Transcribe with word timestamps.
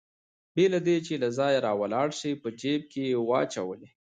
بې 0.53 0.65
له 0.73 0.79
دې 0.87 0.97
چې 1.05 1.13
له 1.23 1.29
ځایه 1.37 1.59
راولاړ 1.67 2.09
شي 2.19 2.31
په 2.41 2.49
جېب 2.61 2.81
کې 2.91 3.01
يې 3.11 3.17
واچولې. 3.29 3.89